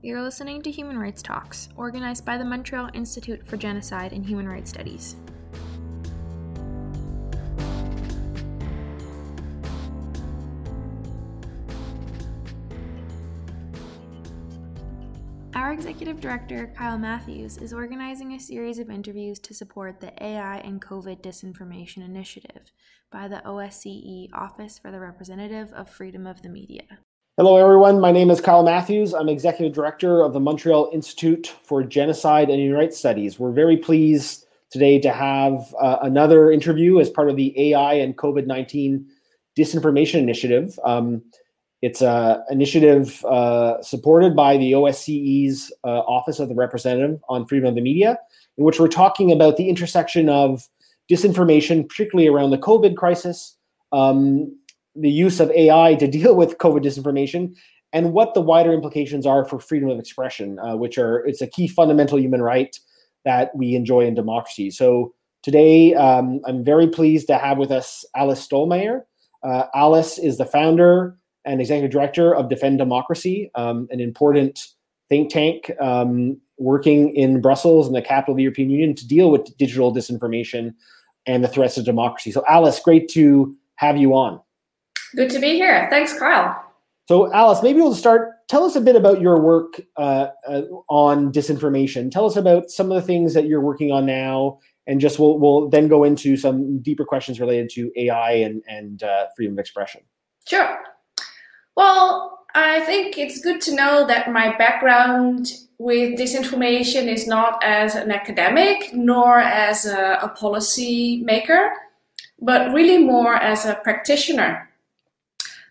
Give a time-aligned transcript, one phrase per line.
[0.00, 4.46] You're listening to Human Rights Talks, organized by the Montreal Institute for Genocide and Human
[4.46, 5.16] Rights Studies.
[15.56, 20.58] Our executive director, Kyle Matthews, is organizing a series of interviews to support the AI
[20.58, 22.70] and COVID Disinformation Initiative
[23.10, 27.00] by the OSCE Office for the Representative of Freedom of the Media.
[27.38, 28.00] Hello, everyone.
[28.00, 29.14] My name is Kyle Matthews.
[29.14, 33.38] I'm executive director of the Montreal Institute for Genocide and Human Rights Studies.
[33.38, 38.16] We're very pleased today to have uh, another interview as part of the AI and
[38.16, 39.06] COVID 19
[39.56, 40.80] Disinformation Initiative.
[40.84, 41.22] Um,
[41.80, 47.68] it's an initiative uh, supported by the OSCE's uh, Office of the Representative on Freedom
[47.68, 48.18] of the Media,
[48.56, 50.68] in which we're talking about the intersection of
[51.08, 53.56] disinformation, particularly around the COVID crisis,
[53.92, 54.57] um,
[55.00, 57.54] the use of AI to deal with COVID disinformation,
[57.92, 61.46] and what the wider implications are for freedom of expression, uh, which are it's a
[61.46, 62.78] key fundamental human right
[63.24, 64.70] that we enjoy in democracy.
[64.70, 69.02] So today, um, I'm very pleased to have with us Alice Stollmeyer.
[69.42, 74.68] Uh, Alice is the founder and executive director of Defend Democracy, um, an important
[75.08, 79.30] think tank um, working in Brussels and the capital of the European Union to deal
[79.30, 80.74] with digital disinformation
[81.26, 82.30] and the threats to democracy.
[82.32, 84.40] So, Alice, great to have you on.
[85.16, 85.86] Good to be here.
[85.90, 86.64] Thanks, Kyle.
[87.08, 88.32] So, Alice, maybe we'll start.
[88.48, 92.10] Tell us a bit about your work uh, uh, on disinformation.
[92.10, 95.38] Tell us about some of the things that you're working on now, and just we'll
[95.38, 99.58] we'll then go into some deeper questions related to AI and and uh, freedom of
[99.58, 100.02] expression.
[100.46, 100.78] Sure.
[101.76, 107.94] Well, I think it's good to know that my background with disinformation is not as
[107.94, 111.70] an academic nor as a, a policy maker,
[112.40, 114.67] but really more as a practitioner.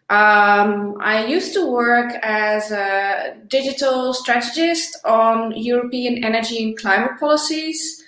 [0.10, 8.02] Um, I used to work as a digital strategist on European energy and climate policies.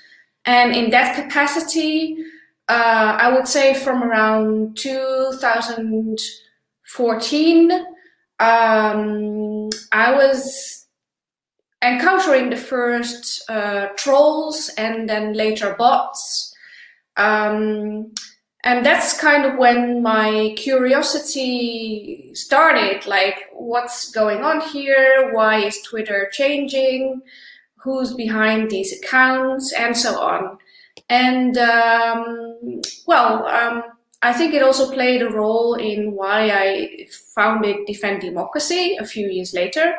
[0.45, 2.15] And in that capacity,
[2.69, 7.71] uh, I would say from around 2014,
[8.39, 10.85] um, I was
[11.81, 16.55] encountering the first uh, trolls and then later bots.
[17.17, 18.13] Um,
[18.63, 25.31] and that's kind of when my curiosity started like, what's going on here?
[25.33, 27.21] Why is Twitter changing?
[27.77, 29.71] Who's behind these accounts?
[29.71, 30.57] And so on.
[31.07, 33.83] And um, well, um,
[34.21, 39.29] I think it also played a role in why I founded Defend Democracy a few
[39.29, 39.93] years later.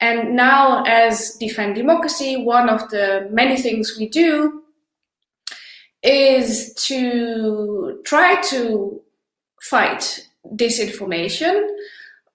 [0.00, 4.63] And now, as Defend Democracy, one of the many things we do
[6.04, 9.00] is to try to
[9.62, 11.68] fight disinformation,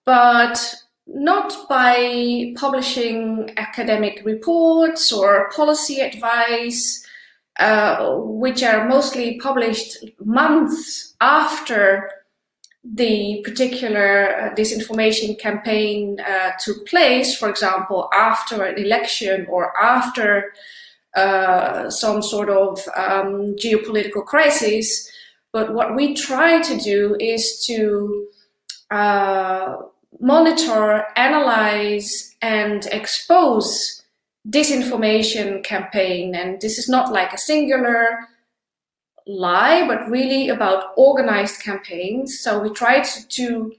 [0.05, 0.75] but
[1.05, 7.05] not by publishing academic reports or policy advice
[7.59, 12.09] uh, which are mostly published months after
[12.83, 20.53] the particular uh, disinformation campaign uh, took place, for example, after an election or after
[21.15, 25.09] uh, some sort of um, geopolitical crisis.
[25.51, 28.27] But what we try to do is to
[28.91, 29.77] uh,
[30.19, 34.03] monitor, analyze, and expose
[34.47, 36.35] disinformation campaign.
[36.35, 38.27] And this is not like a singular
[39.27, 42.39] lie, but really about organized campaigns.
[42.39, 43.73] So we try to, to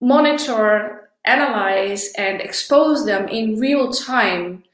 [0.00, 4.64] monitor, analyze, and expose them in real time.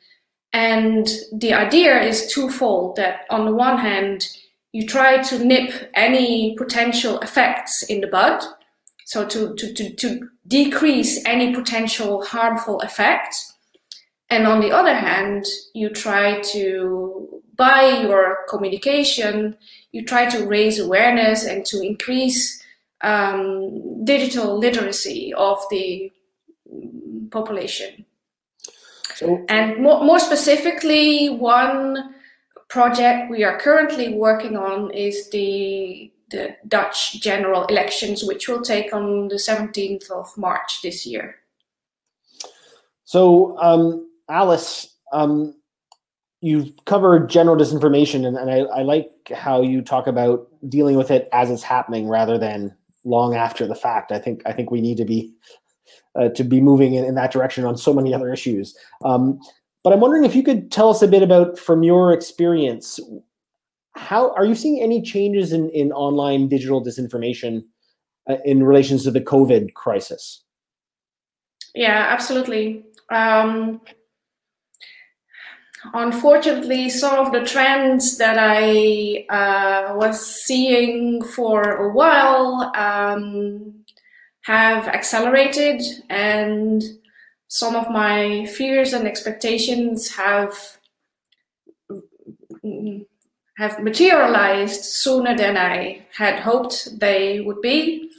[0.57, 4.27] And the idea is twofold that on the one hand,
[4.73, 8.43] you try to nip any potential effects in the bud.
[9.05, 13.53] So to, to, to, to decrease any potential harmful effects
[14.31, 15.45] and on the other hand,
[15.75, 19.59] you try to, by your communication,
[19.93, 22.63] you try to raise awareness and to increase
[23.03, 26.11] um, digital literacy of the
[27.31, 28.06] population.
[29.17, 32.15] So, and more, more specifically, one
[32.69, 38.93] project we are currently working on is the the Dutch general elections, which will take
[38.93, 41.37] on the 17th of March this year.
[43.05, 45.55] So, um, Alice, um,
[46.41, 51.13] you've covered general disinformation, and, and I, I, like how you talk about dealing with
[51.13, 54.11] it as it's happening rather than long after the fact.
[54.11, 55.33] I think I think we need to be
[56.19, 58.77] uh, to be moving in, in, that direction on so many other issues.
[59.05, 59.39] Um,
[59.85, 62.99] but I'm wondering if you could tell us a bit about, from your experience,
[63.95, 67.65] how are you seeing any changes in, in online digital disinformation
[68.29, 70.43] uh, in relation to the COVID crisis?
[71.75, 72.85] Yeah, absolutely.
[73.11, 73.81] um,
[75.95, 83.85] unfortunately, some of the trends that I uh, was seeing for a while um,
[84.47, 86.83] have accelerated, and
[87.49, 90.79] some of my fears and expectations have
[93.59, 98.11] have materialized sooner than I had hoped they would be.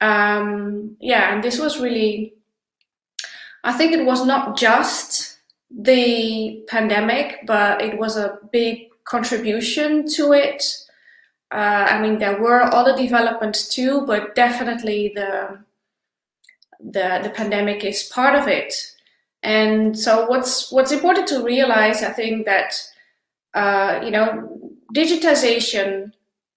[0.00, 2.34] Um, yeah, and this was really,
[3.64, 5.38] I think it was not just
[5.70, 10.64] the pandemic, but it was a big contribution to it.
[11.52, 15.58] Uh, I mean, there were other developments too, but definitely the
[16.80, 18.74] the the pandemic is part of it.
[19.42, 22.74] And so, what's what's important to realize, I think, that
[23.54, 24.58] uh, you know,
[24.94, 26.12] digitization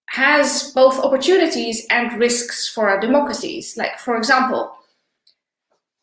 [0.08, 3.76] has both opportunities and risks for our democracies.
[3.76, 4.72] Like, for example,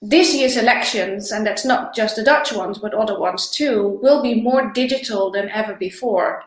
[0.03, 4.23] this year's elections, and that's not just the Dutch ones, but other ones too, will
[4.23, 6.43] be more digital than ever before.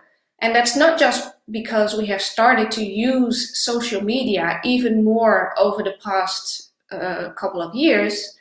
[0.45, 5.81] And that's not just because we have started to use social media even more over
[5.81, 8.38] the past uh, couple of years,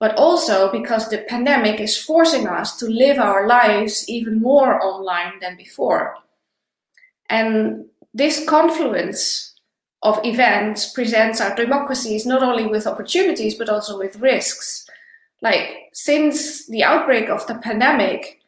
[0.00, 5.38] but also because the pandemic is forcing us to live our lives even more online
[5.40, 6.16] than before.
[7.30, 9.54] And this confluence
[10.02, 14.84] of events presents our democracies not only with opportunities but also with risks.
[15.42, 18.40] Like since the outbreak of the pandemic,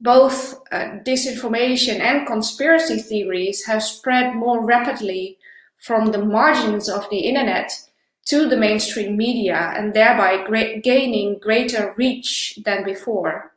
[0.00, 5.38] both uh, disinformation and conspiracy theories have spread more rapidly
[5.78, 7.72] from the margins of the internet
[8.26, 10.44] to the mainstream media and thereby
[10.82, 13.52] gaining greater reach than before.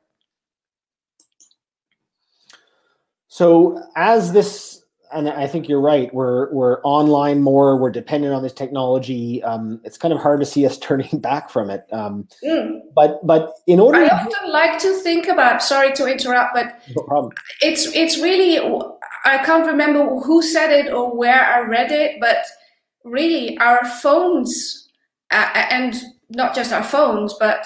[3.28, 6.14] So, as this and I think you're right.
[6.14, 7.78] We're we're online more.
[7.78, 9.42] We're dependent on this technology.
[9.44, 11.86] Um, it's kind of hard to see us turning back from it.
[11.92, 12.80] Um, mm.
[12.96, 15.64] But but in order, I often like to think about.
[15.64, 16.80] Sorry to interrupt, but
[17.10, 17.32] no.
[17.62, 18.60] It's it's really
[19.26, 22.46] I can't remember who said it or where I read it, but
[23.04, 24.90] really our phones
[25.32, 25.96] uh, and
[26.30, 27.66] not just our phones, but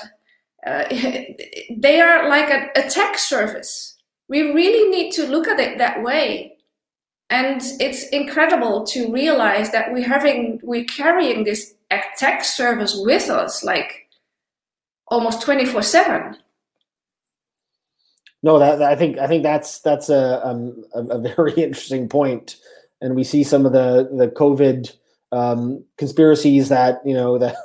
[0.66, 0.86] uh,
[1.78, 3.96] they are like a, a tech service.
[4.30, 6.53] We really need to look at it that way
[7.34, 11.74] and it's incredible to realize that we're having we're carrying this
[12.16, 14.08] tech service with us like
[15.08, 16.38] almost 24 7
[18.44, 22.56] no that, i think i think that's that's a, um, a, very interesting point.
[23.02, 24.96] And we see some of the the covid
[25.32, 27.56] um, conspiracies that you know that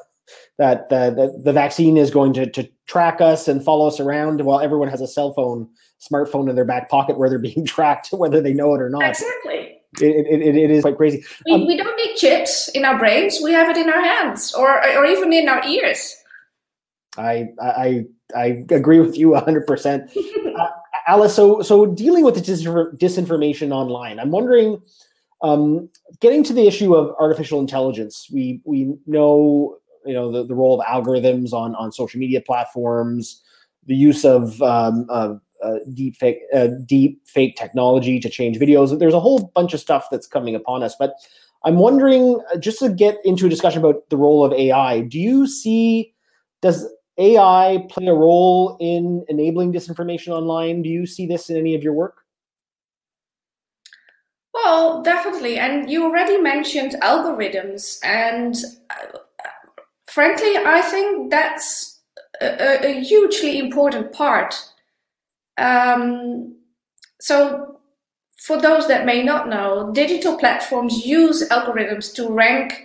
[0.59, 4.61] that the, the vaccine is going to, to track us and follow us around while
[4.61, 5.69] everyone has a cell phone
[6.01, 9.09] smartphone in their back pocket where they're being tracked, whether they know it or not.
[9.09, 9.77] Exactly.
[10.01, 11.25] It, it, it is quite crazy.
[11.47, 13.41] We, um, we don't need chips in our brains.
[13.43, 16.15] We have it in our hands or, or even in our ears.
[17.17, 18.05] I, I,
[18.37, 20.11] I agree with you 100%.
[20.59, 20.69] uh,
[21.07, 24.81] Alice, so, so dealing with the disinformation online, I'm wondering,
[25.43, 25.89] um,
[26.21, 29.78] getting to the issue of artificial intelligence, we, we know,
[30.09, 33.43] you know, the, the role of algorithms on, on social media platforms,
[33.87, 38.97] the use of, um, of uh, deep fake uh, deep fake technology to change videos.
[38.99, 40.95] There's a whole bunch of stuff that's coming upon us.
[40.99, 41.15] But
[41.65, 45.19] I'm wondering, uh, just to get into a discussion about the role of AI, do
[45.19, 46.15] you see
[46.63, 46.87] does
[47.19, 50.83] AI play a role in enabling disinformation online?
[50.83, 52.23] Do you see this in any of your work?
[54.55, 55.59] Well, definitely.
[55.59, 57.99] And you already mentioned algorithms.
[58.05, 58.57] And
[58.91, 59.19] uh,
[60.09, 62.01] frankly, I think that's
[62.41, 64.55] a, a, hugely important part
[65.59, 66.57] um,
[67.21, 67.81] so,
[68.37, 72.85] for those that may not know, digital platforms use algorithms to rank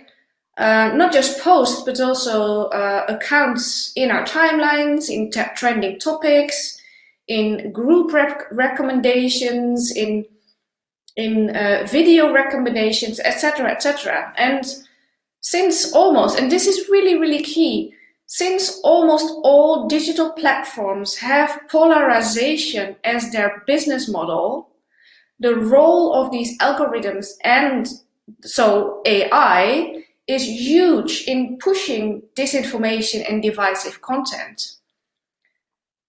[0.56, 6.78] uh, not just posts, but also uh, accounts in our timelines, in t- trending topics,
[7.26, 10.24] in group rec- recommendations, in
[11.16, 14.32] in uh, video recommendations, etc., etc.
[14.36, 14.64] And
[15.44, 17.92] since almost, and this is really, really key,
[18.26, 24.70] since almost all digital platforms have polarization as their business model,
[25.38, 27.88] the role of these algorithms and
[28.40, 34.76] so AI is huge in pushing disinformation and divisive content.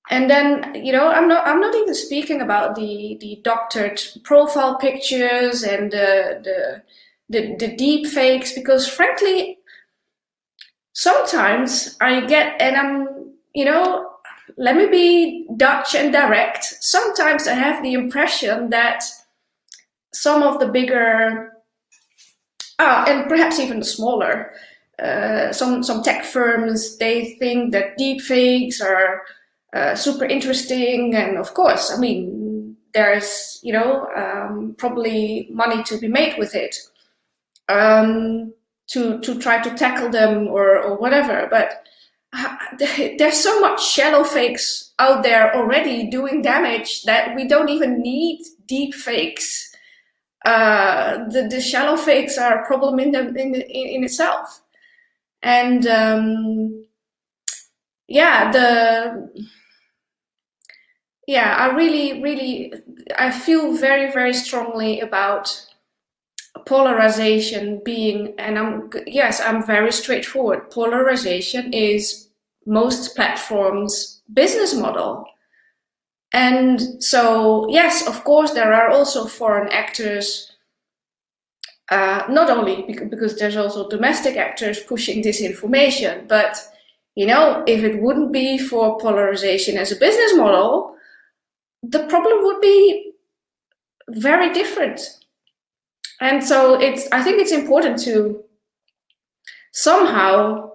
[0.09, 4.77] And then, you know, I'm not I'm not even speaking about the the doctored profile
[4.77, 6.83] pictures and the the
[7.29, 9.57] the, the deep fakes because frankly
[10.95, 14.09] sometimes I get, and I'm, you know,
[14.57, 16.63] let me be Dutch and direct.
[16.81, 19.03] Sometimes I have the impression that
[20.13, 21.51] some of the bigger,
[22.79, 24.51] uh, and perhaps even the smaller,
[25.01, 29.23] uh, some some tech firms they think that deepfakes are
[29.73, 35.97] uh, super interesting, and of course, I mean, there's you know um, probably money to
[35.97, 36.77] be made with it
[37.69, 38.53] um,
[38.87, 41.83] to to try to tackle them or or whatever, but.
[42.37, 42.53] Uh,
[43.17, 48.41] there's so much shallow fakes out there already doing damage that we don't even need
[48.65, 49.71] deep fakes.
[50.43, 54.61] Uh, the, the shallow fakes are a problem in, them, in, in, in itself
[55.45, 56.85] and um,
[58.07, 59.45] yeah the
[61.27, 62.73] yeah i really really
[63.17, 65.65] i feel very very strongly about
[66.65, 72.29] polarization being and i'm yes i'm very straightforward polarization is
[72.65, 75.25] most platforms business model
[76.33, 80.55] and so yes of course there are also foreign actors
[81.91, 86.57] uh, not only because there's also domestic actors pushing disinformation, but
[87.15, 90.95] you know, if it wouldn't be for polarization as a business model,
[91.83, 93.11] the problem would be
[94.09, 94.99] very different.
[96.21, 98.43] And so it's I think it's important to
[99.73, 100.71] somehow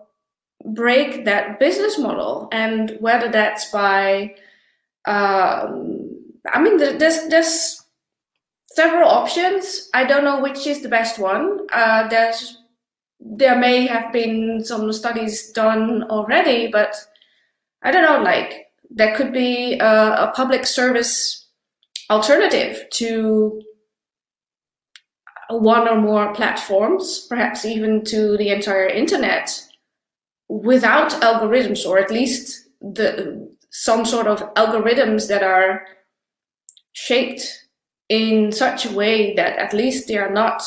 [0.65, 4.35] break that business model and whether that's by
[5.07, 6.11] um,
[6.53, 7.83] I mean there's there's
[8.73, 9.89] several options.
[9.95, 11.67] I don't know which is the best one.
[11.73, 12.59] Uh, there's
[13.19, 16.95] there may have been some studies done already, but
[17.83, 18.23] I don't know.
[18.23, 21.47] Like there could be a, a public service
[22.11, 23.63] alternative to
[25.51, 29.63] one or more platforms, perhaps even to the entire internet,
[30.49, 35.87] without algorithms, or at least the some sort of algorithms that are
[36.93, 37.67] shaped
[38.09, 40.63] in such a way that at least they are not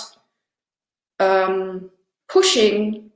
[1.20, 1.90] um,
[2.30, 3.12] pushing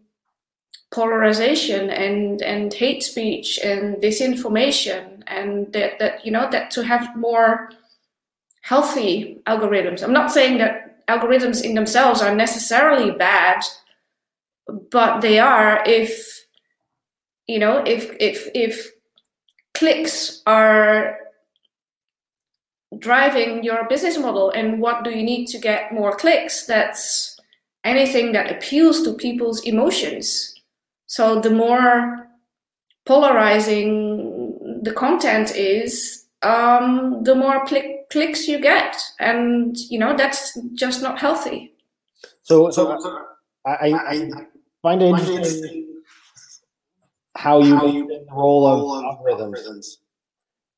[0.91, 7.15] polarization and and hate speech and disinformation and that that you know that to have
[7.15, 7.69] more
[8.61, 10.03] healthy algorithms.
[10.03, 13.61] I'm not saying that algorithms in themselves are necessarily bad
[14.91, 16.45] but they are if
[17.47, 18.91] you know if if if
[19.73, 21.17] clicks are
[22.99, 27.37] driving your business model and what do you need to get more clicks that's
[27.87, 30.53] anything that appeals to people's emotions.
[31.07, 32.27] So the more
[33.05, 40.57] polarizing the content is um, the more click, clicks you get and you know that's
[40.73, 41.73] just not healthy
[42.43, 44.29] so, so uh, I, I,
[44.81, 46.01] find it interesting
[47.35, 49.53] how you, how you the role of algorithms.
[49.53, 49.97] algorithms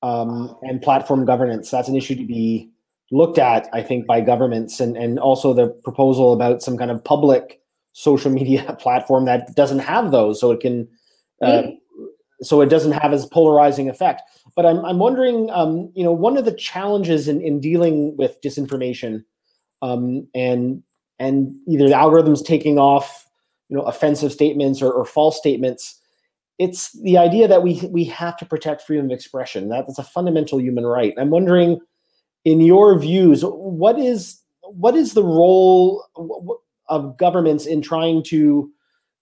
[0.02, 1.72] um, and platform governance.
[1.72, 2.70] That's an issue to be
[3.12, 7.04] looked at, I think, by governments, and and also the proposal about some kind of
[7.04, 7.62] public
[7.94, 10.88] social media platform that doesn't have those, so it can.
[11.42, 11.64] Uh,
[12.42, 14.22] so it doesn't have as polarizing effect.
[14.56, 18.42] But I'm, I'm wondering, um, you know, one of the challenges in, in dealing with
[18.42, 19.24] disinformation
[19.82, 20.84] um, and
[21.20, 23.28] and either the algorithms taking off,
[23.68, 26.00] you know, offensive statements or, or false statements
[26.60, 29.70] it's the idea that we we have to protect freedom of expression.
[29.70, 31.14] That, That's a fundamental human right.
[31.18, 31.80] I'm wondering,
[32.44, 36.06] in your views, what is what is the role
[36.90, 38.70] of governments in trying to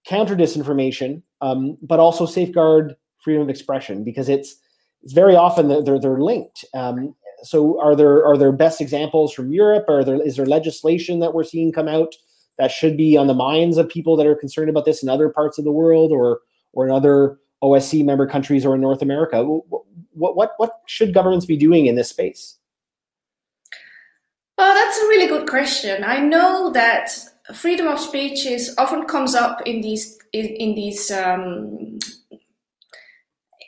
[0.05, 2.95] counter disinformation, um, but also safeguard
[3.27, 4.05] freedom of expression?
[4.05, 4.55] Because it's
[5.03, 6.63] it's very often they're they're linked.
[6.73, 9.83] Um, so, are there are there best examples from Europe?
[9.89, 12.15] Or there is there legislation that we're seeing come out
[12.57, 15.27] that should be on the minds of people that are concerned about this in other
[15.27, 16.39] parts of the world, or
[16.71, 19.43] or in other OSCE member countries or in North America?
[19.43, 22.55] What, what, what should governments be doing in this space?
[24.57, 26.03] Well, that's a really good question.
[26.03, 27.11] I know that
[27.53, 31.99] freedom of speech is often comes up in these in, in these um,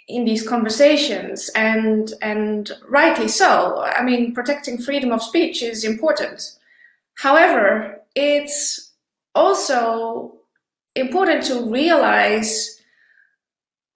[0.09, 3.81] in these conversations, and and rightly so.
[3.81, 6.57] I mean, protecting freedom of speech is important.
[7.13, 8.91] However, it's
[9.35, 10.33] also
[10.95, 12.81] important to realize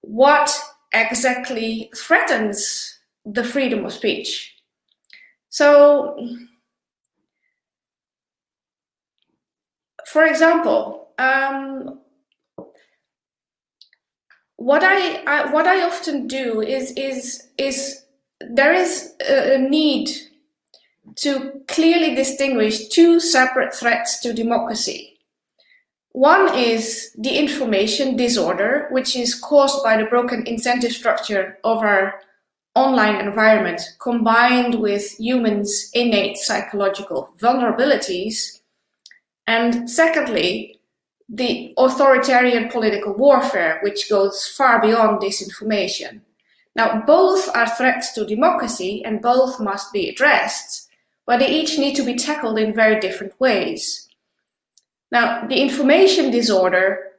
[0.02, 0.56] what
[0.94, 4.54] exactly threatens the freedom of speech.
[5.50, 6.16] So,
[10.08, 12.02] for example, um,
[14.58, 18.04] what I, I, what I often do is is is
[18.40, 20.10] there is a, a need
[21.16, 25.20] to clearly distinguish two separate threats to democracy.
[26.12, 32.22] One is the information disorder, which is caused by the broken incentive structure of our
[32.76, 38.62] online environment combined with humans' innate psychological vulnerabilities.
[39.48, 40.80] And secondly,
[41.30, 46.22] the authoritarian political warfare, which goes far beyond disinformation.
[46.76, 50.90] Now, both are threats to democracy and both must be addressed,
[51.26, 54.08] but they each need to be tackled in very different ways.
[55.12, 57.12] Now, the information disorder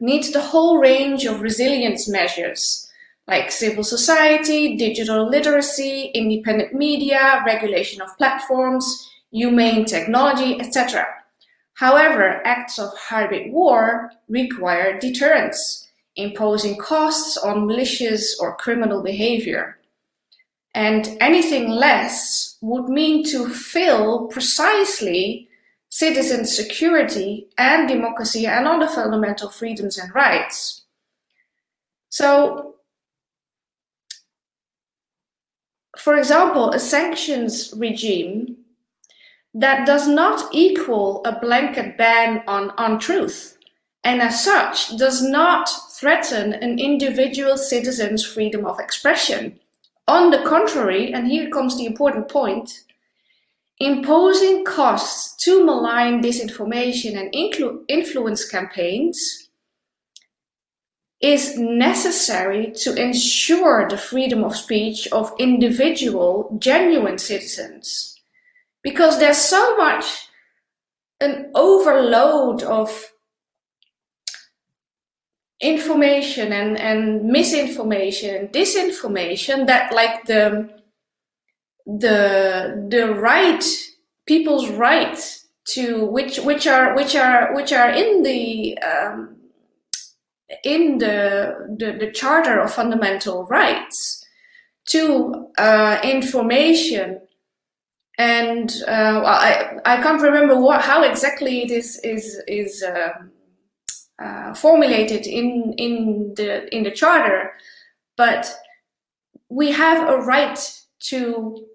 [0.00, 2.88] needs the whole range of resilience measures
[3.28, 11.06] like civil society, digital literacy, independent media, regulation of platforms, humane technology, etc.
[11.78, 19.78] However, acts of hybrid war require deterrence, imposing costs on malicious or criminal behavior.
[20.74, 25.48] And anything less would mean to fail precisely
[25.88, 30.82] citizen security and democracy and other fundamental freedoms and rights.
[32.08, 32.74] So,
[35.96, 38.57] for example, a sanctions regime
[39.54, 43.56] that does not equal a blanket ban on untruth,
[44.04, 49.58] and as such does not threaten an individual citizen's freedom of expression.
[50.06, 52.84] On the contrary, and here comes the important point,
[53.80, 59.48] imposing costs to malign disinformation and influ- influence campaigns
[61.20, 68.17] is necessary to ensure the freedom of speech of individual, genuine citizens
[68.82, 70.28] because there's so much
[71.20, 73.12] an overload of
[75.60, 80.68] information and, and misinformation and disinformation that like the
[81.86, 83.64] the the right
[84.26, 85.18] people's right
[85.64, 89.36] to which which are which are which are in the um,
[90.64, 94.24] in the, the the charter of fundamental rights
[94.90, 97.20] to uh, information
[98.18, 103.10] and uh, I I can't remember what how exactly it is is uh,
[104.22, 107.52] uh, formulated in in the in the charter,
[108.16, 108.52] but
[109.48, 110.58] we have a right
[111.00, 111.66] to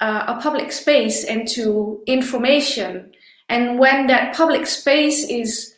[0.00, 3.12] uh, a public space and to information,
[3.48, 5.74] and when that public space is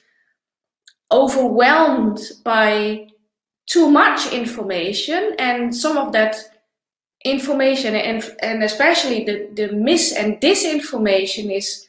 [1.10, 3.08] overwhelmed by
[3.66, 6.49] too much information and some of that
[7.24, 11.88] information and, and especially the, the mis and disinformation is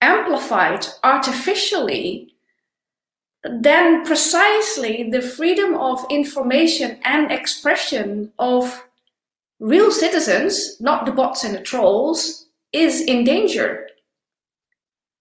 [0.00, 2.34] amplified artificially,
[3.44, 8.86] then precisely the freedom of information and expression of
[9.60, 13.88] real citizens, not the bots and the trolls, is in danger.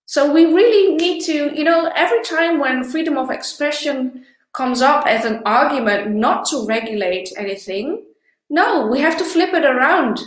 [0.05, 5.05] So we really need to, you know, every time when freedom of expression comes up
[5.07, 8.03] as an argument not to regulate anything,
[8.51, 10.19] no, we have to flip it around.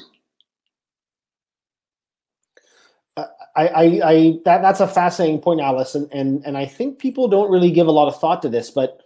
[3.17, 7.29] I, I, I that that's a fascinating point, Alice, and, and and I think people
[7.29, 9.03] don't really give a lot of thought to this, but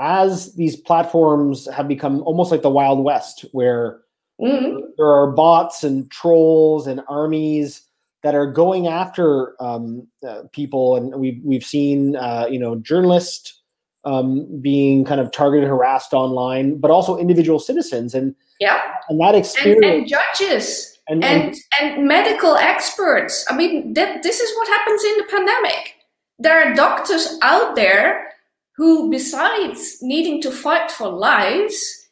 [0.00, 4.00] as these platforms have become almost like the Wild West, where
[4.38, 4.80] mm-hmm.
[4.98, 7.82] there are bots and trolls and armies
[8.22, 13.62] that are going after um, uh, people, and we've we've seen uh, you know journalists
[14.04, 18.80] um, being kind of targeted, harassed online, but also individual citizens, and yeah.
[19.08, 19.84] And that experience.
[19.84, 23.44] And, and judges and, and, and, medical experts.
[23.48, 25.94] I mean, that, this is what happens in the pandemic.
[26.38, 28.32] There are doctors out there
[28.76, 32.06] who, besides needing to fight for lives,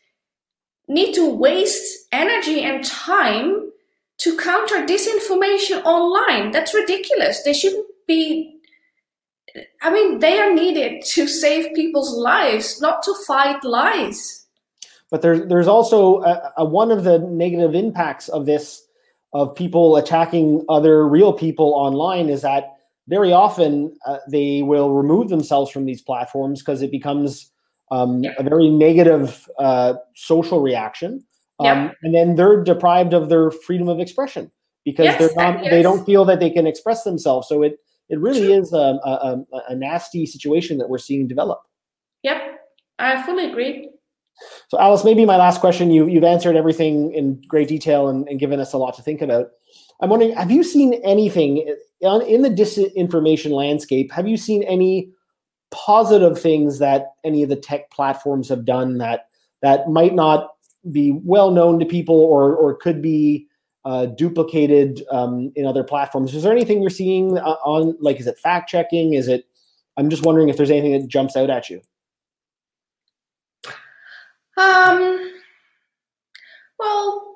[0.88, 3.70] need to waste energy and time
[4.18, 6.50] to counter disinformation online.
[6.50, 7.42] That's ridiculous.
[7.42, 8.50] They shouldn't be.
[9.83, 14.43] I mean, they are needed to save people's lives, not to fight lies.
[15.14, 18.85] But there's there's also a, a, one of the negative impacts of this
[19.33, 22.72] of people attacking other real people online is that
[23.07, 27.48] very often uh, they will remove themselves from these platforms because it becomes
[27.92, 31.24] um, a very negative uh, social reaction,
[31.61, 34.50] um, and then they're deprived of their freedom of expression
[34.85, 35.70] because yes, they're not yes.
[35.70, 37.46] they don't feel that they can express themselves.
[37.46, 41.62] So it it really is a, a, a nasty situation that we're seeing develop.
[42.24, 42.42] Yep,
[42.98, 43.93] I fully agree.
[44.68, 45.90] So, Alice, maybe my last question.
[45.90, 49.23] You you've answered everything in great detail and, and given us a lot to think
[49.23, 49.51] about.
[50.01, 51.59] I'm wondering, have you seen anything
[52.01, 54.11] in the disinformation landscape?
[54.12, 55.11] Have you seen any
[55.70, 59.29] positive things that any of the tech platforms have done that
[59.62, 60.51] that might not
[60.92, 63.47] be well known to people or or could be
[63.85, 66.35] uh, duplicated um, in other platforms?
[66.35, 69.14] Is there anything you're seeing uh, on like is it fact checking?
[69.14, 69.47] Is it?
[69.97, 71.81] I'm just wondering if there's anything that jumps out at you.
[74.56, 75.32] Um,
[76.78, 77.34] well,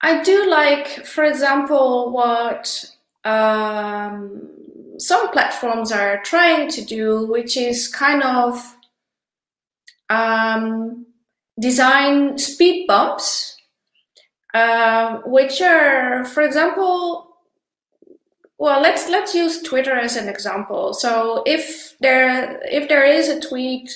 [0.00, 2.84] I do like, for example, what
[3.24, 4.48] um,
[4.98, 8.76] some platforms are trying to do, which is kind of
[10.10, 11.06] um,
[11.60, 13.56] design speed bumps,
[14.54, 17.28] uh, which are, for example,
[18.58, 20.94] well, let's let's use Twitter as an example.
[20.94, 23.90] So if there if there is a tweet,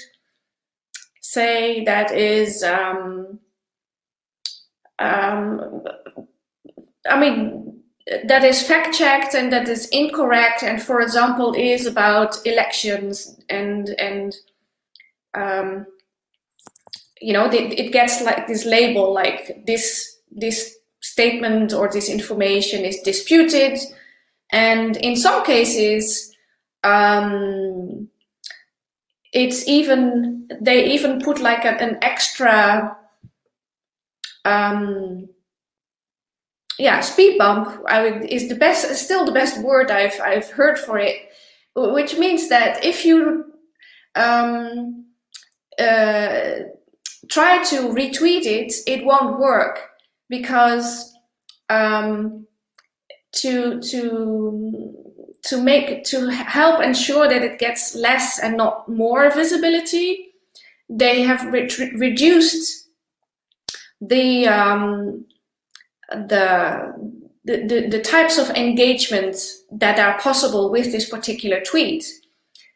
[1.36, 3.38] say that is, um,
[4.98, 5.84] um,
[7.08, 7.82] I mean,
[8.24, 13.88] that is fact checked and that is incorrect, and for example, is about elections and
[13.98, 14.34] and
[15.34, 15.86] um,
[17.20, 23.00] you know it, gets like this label like this this statement or this information is
[23.00, 23.78] disputed.
[24.52, 26.32] And in some cases,
[26.84, 28.08] um,
[29.36, 32.96] it's even they even put like a, an extra
[34.46, 35.28] um,
[36.78, 40.78] yeah speed bump I would, is the best still the best word I've I've heard
[40.78, 41.16] for it,
[41.74, 43.44] which means that if you
[44.14, 45.04] um,
[45.78, 46.50] uh,
[47.28, 49.80] try to retweet it, it won't work
[50.30, 51.12] because
[51.68, 52.46] um,
[53.34, 55.05] to to
[55.46, 60.32] to make to help ensure that it gets less and not more visibility
[60.88, 62.88] they have re- reduced
[64.00, 65.24] the, um,
[66.10, 66.92] the,
[67.44, 69.36] the the types of engagement
[69.70, 72.04] that are possible with this particular tweet.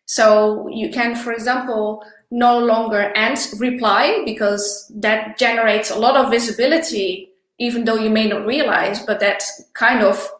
[0.06, 6.30] So you can for example no longer and reply because that generates a lot of
[6.30, 7.28] visibility
[7.58, 10.30] even though you may not realize but that kind of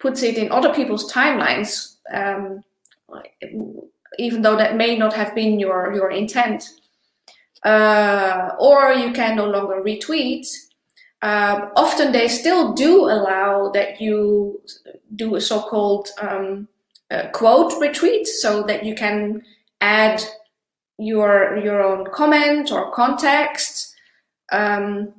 [0.00, 2.64] puts it in other people's timelines, um,
[4.18, 6.64] even though that may not have been your your intent.
[7.62, 10.46] Uh, or you can no longer retweet.
[11.20, 14.58] Uh, often they still do allow that you
[15.14, 16.66] do a so-called um,
[17.10, 19.42] uh, quote retweet, so that you can
[19.82, 20.22] add
[20.98, 23.94] your your own comment or context.
[24.52, 25.12] Um,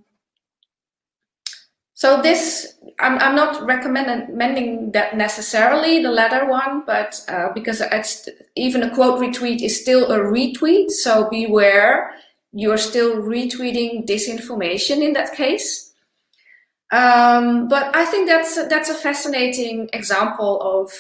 [2.02, 8.28] so this, I'm, I'm not recommending that necessarily the latter one, but uh, because it's
[8.56, 10.90] even a quote retweet is still a retweet.
[10.90, 12.10] So beware,
[12.54, 15.94] you're still retweeting disinformation in that case.
[16.92, 20.92] Um, but I think that's that's a fascinating example of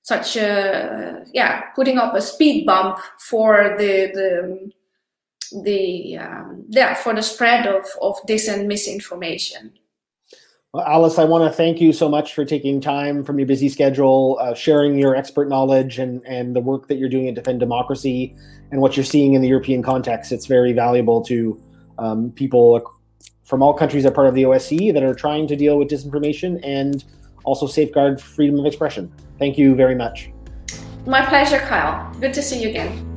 [0.00, 4.72] such a yeah putting up a speed bump for the the
[5.62, 9.74] the um, yeah for the spread of of dis and misinformation.
[10.72, 13.68] Well, Alice, I want to thank you so much for taking time from your busy
[13.68, 17.58] schedule, uh, sharing your expert knowledge and, and the work that you're doing at Defend
[17.58, 18.36] Democracy
[18.70, 20.30] and what you're seeing in the European context.
[20.30, 21.60] It's very valuable to
[21.98, 22.80] um, people
[23.42, 25.88] from all countries that are part of the OSCE that are trying to deal with
[25.88, 27.04] disinformation and
[27.42, 29.12] also safeguard freedom of expression.
[29.40, 30.30] Thank you very much.
[31.04, 32.14] My pleasure, Kyle.
[32.20, 33.09] Good to see you again.